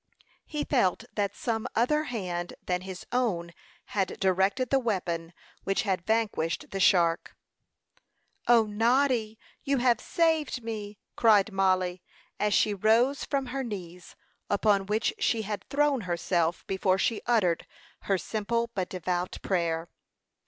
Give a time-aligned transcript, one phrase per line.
[0.47, 3.51] He felt that some other hand than his own
[3.93, 5.31] had directed the weapon
[5.63, 7.35] which had vanquished the shark.
[8.47, 12.01] "O, Noddy, you have saved me," cried Mollie,
[12.39, 14.15] as she rose from her knees,
[14.49, 17.67] upon which she had thrown herself before she uttered
[17.99, 19.87] her simple but devout prayer.